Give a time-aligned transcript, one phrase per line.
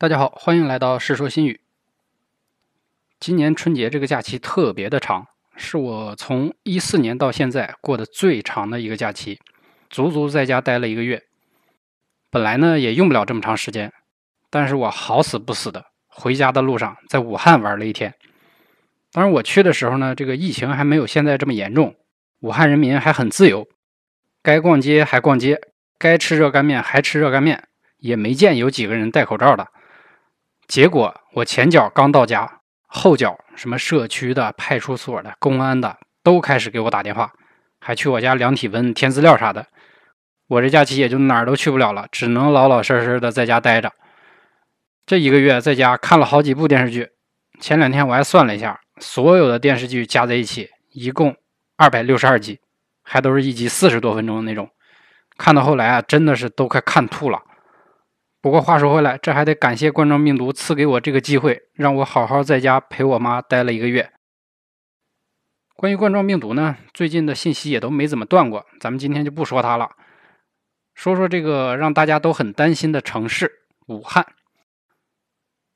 [0.00, 1.54] 大家好，欢迎来到《世说新语》。
[3.18, 5.26] 今年春节这个假期特别的长，
[5.56, 9.40] 是我从一四年到现在过的最长的一个假期，
[9.90, 11.24] 足足在家待了一个月。
[12.30, 13.92] 本来呢也用不了这么长时间，
[14.50, 18.14] 但是我好死不死的回家的路上在武汉玩了一天。
[19.10, 21.96] 当然我去的时候呢，这个疫情还没有现在这么严重，
[22.38, 23.66] 武汉人民还很自由，
[24.44, 25.60] 该逛街还逛街，
[25.98, 27.64] 该吃热干面还吃热干面，
[27.96, 29.66] 也没见有几个人戴口罩的。
[30.68, 37.32] 结果我前脚刚到家，后脚什么社区的、派出所的、公安的都开始给我打电话，
[37.80, 39.66] 还去我家量体温、填资料啥的。
[40.46, 43.92] 我这假期也就哪儿都去不了了，只能老老实实的在家待着。
[45.06, 47.08] 这一个月在家看了好几部电视剧，
[47.58, 51.34] 前两天我还算了一下，所有的电视剧加在一起一共
[51.78, 52.60] 二百六十二集，
[53.02, 54.68] 还都是一集四十多分钟的那种。
[55.38, 57.40] 看到后来啊，真的是都快看吐了。
[58.40, 64.12] 不过话说回来，这还得感谢冠状病毒赐给我这个机会，让我好好在家陪我妈待了一个月。
[65.74, 69.90] 关于冠状病毒呢，最近的信息也都没怎么断过，咱们今天就不说它了，
[70.94, 73.50] 说说这个让大家都很担心的城市——
[73.86, 74.24] 武汉。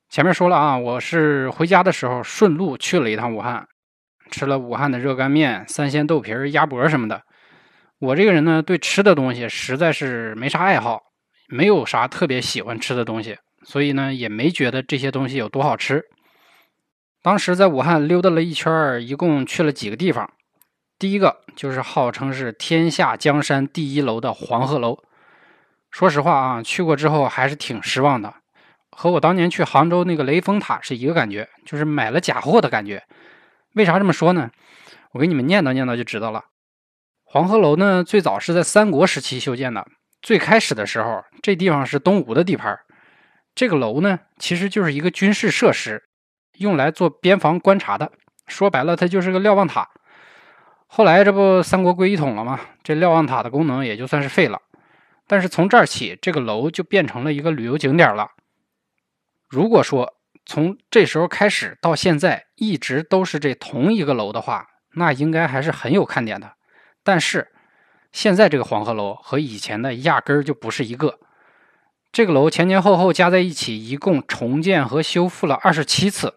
[0.08, 3.66] 前面说了啊，我是回家的时候顺路去了一趟武汉，
[4.30, 7.22] 吃了武汉的热干面、三鲜豆皮、鸭脖什么的。
[7.98, 11.00] 我这个人呢，对吃的东西实在是没啥爱好。
[11.52, 16.02] 没有啥特别喜欢吃的东西，所以呢也没觉得这些东西有多好吃。
[17.20, 20.32] 当时在武汉溜达了一圈，一共去了几个地方。
[20.98, 24.98] 第一个就是号称是天下江山第一楼的黄鹤楼。
[25.90, 28.32] 说实话啊，去过之后还是挺失望的，
[28.90, 33.04] 和我当年去杭州那个雷峰塔是一个感觉，就是买了假货的感觉。
[33.74, 34.50] 为啥这么说呢？
[35.12, 36.44] 我给你们念叨念叨就知道了。
[37.24, 39.86] 黄鹤楼呢，最早是在三国时期修建的。
[40.22, 42.78] 最开始的时候，这地方是东吴的地盘。
[43.56, 46.04] 这个楼呢，其实就是一个军事设施，
[46.58, 48.12] 用来做边防观察的。
[48.46, 49.90] 说白了，它就是个瞭望塔。
[50.86, 52.60] 后来这不三国归一统了吗？
[52.84, 54.62] 这瞭望塔的功能也就算是废了。
[55.26, 58.28] 但是从这儿起，这个楼就变成了一个旅游景点了。
[59.48, 60.14] 如果说
[60.46, 66.52] 从这时候开始到现在一直都是这同一个楼的话，那应该还是很有看点的。
[67.02, 67.48] 但是。
[68.12, 71.18] 现在这个黄鹤楼和以前的压根儿就不是一个。
[72.12, 76.34] 这个楼前前后后加在一起，一共重建和修复了二十七次。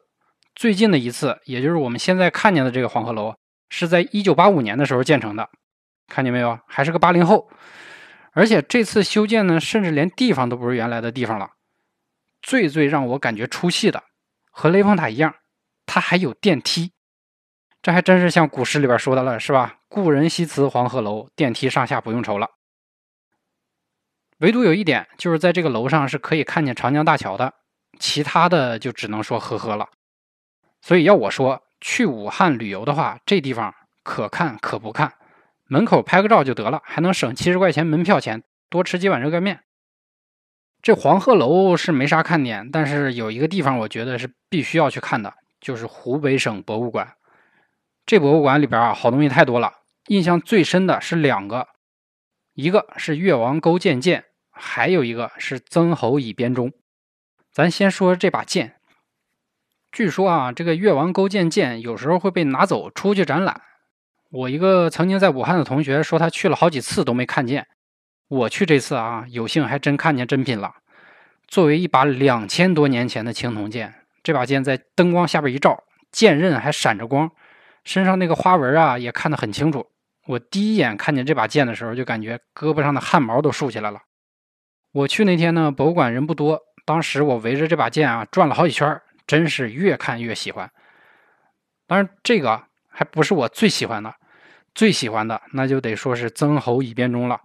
[0.56, 3.36] 最近的一次，也就是我们现在看见的这个黄鹤楼，
[3.70, 5.50] 是在一九八五年的时候建成的。
[6.08, 6.58] 看见没有？
[6.66, 7.50] 还是个八零后。
[8.32, 11.52] 而且这次修建呢，甚至连地方都不是原来的地方了。
[12.42, 14.04] 最最让我感觉出戏的，
[14.50, 15.36] 和雷峰塔一样，
[15.86, 16.94] 它还有电梯。
[17.82, 19.80] 这还真是像古诗里边说的了，是吧？
[19.96, 22.50] 故人西辞黄鹤楼，电梯上下不用愁了。
[24.40, 27.54] 唯独有一点，就是在这个楼上是可以看见长江大桥的，
[27.98, 29.88] 其他的就只能说呵呵了。
[30.82, 33.74] 所以要我说，去武汉旅游的话，这地方
[34.04, 35.14] 可看可不看，
[35.70, 39.62] 门口拍个照就得了，还能省七十块钱门票钱，多吃几碗热干面。
[40.82, 47.16] 这黄鹤楼是没啥看点，但是有一个地方我觉得是必须要去看的，就是湖北省博物馆。
[48.06, 49.72] 这博物馆里边啊，好东西太多了。
[50.08, 51.68] 印象最深的是两个，
[52.54, 56.72] 一个是越王勾践剑，还有一个是曾侯乙编钟。
[57.52, 58.76] 咱先说这把剑。
[59.92, 63.62] 据说啊，这个越王勾践剑有时候会被拿走出去展览。
[64.30, 67.66] 我一个曾经在武汉的同学说，他去了好几次都没看见。
[68.28, 70.76] 我去这次啊，有幸还真看见真品了。
[71.48, 77.32] 作为一把两千多年前的青铜剑，这把剑在灯光下边一照，剑刃还闪着光。
[77.84, 79.88] 身上那个花纹啊，也看得很清楚。
[80.28, 84.00] 我第一眼看见这把剑的时候，就感觉胳膊上的汗毛都竖起来了。
[84.92, 90.72] 我去那天呢，博物馆人不多，当时我围着这把剑啊转了好几圈，真是越看越喜欢。
[91.88, 94.14] 当然，这个还不是我最喜欢的，
[94.74, 97.40] 最喜欢的那就得说是曾侯乙编钟了。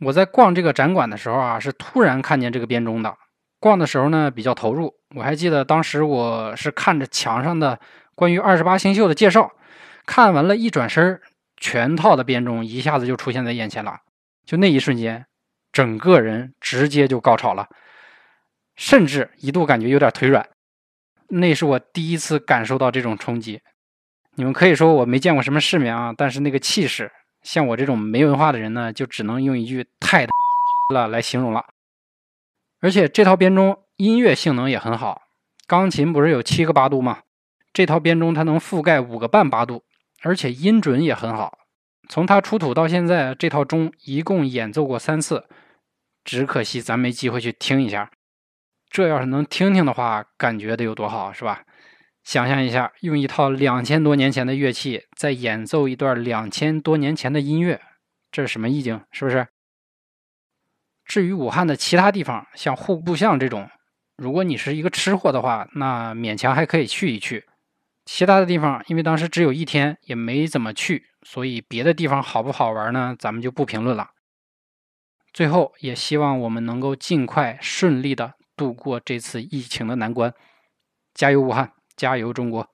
[0.00, 3.14] 我在逛这个展馆的时候啊，是突然看见这个编钟的。
[3.60, 4.92] 逛的时候呢，比较投入。
[5.14, 7.78] 我还记得当时我是看着墙上的。
[8.16, 9.50] 关于二十八星宿的介绍，
[10.06, 11.20] 看完了一转身
[11.56, 14.00] 全套的编钟一下子就出现在眼前了。
[14.44, 15.26] 就那一瞬间，
[15.72, 17.68] 整个人直接就高潮了，
[18.76, 20.48] 甚至一度感觉有点腿软。
[21.28, 23.62] 那是我第一次感受到这种冲击。
[24.36, 27.10] 你们可以说我没见过什么世面啊，但是那个气势，
[27.42, 30.26] 像我这种没文化的人呢，就只能用一句“太
[30.92, 31.64] 了”来形容了。
[32.80, 35.22] 而且这套编钟音乐性能也很好，
[35.66, 37.20] 钢琴不是有七个八度吗？
[37.72, 39.84] 这套编钟它能覆盖五个半八度，
[40.22, 41.58] 而且音准也很好。
[42.08, 45.48] 从它出土到现在，这套钟一共演奏过三次，
[46.22, 48.10] 只可惜咱没机会去听一下。
[48.90, 51.64] 这要是能听听的话，感觉得有多好，是吧？
[52.22, 57.80] 想象一下，用一套两千多年前的乐器在演奏一段两千多年前的音乐，
[58.30, 59.00] 这是什么意境？
[59.10, 59.46] 是不是？
[61.04, 63.68] 至于武汉的其他地方，像户部巷这种，
[64.16, 67.44] 如果你是一个吃货的话，那勉强还可以去一去。
[68.04, 73.16] 其他的地方，因为当时只有一天，也没怎么去，所以别的地方好不好玩呢？
[73.18, 74.10] 咱们就不评论了。
[75.32, 80.32] 最后，也希望我们能够尽快顺利的度过这次疫情的难关。
[81.14, 81.72] 加油，武汉！
[81.96, 82.73] 加油，中国！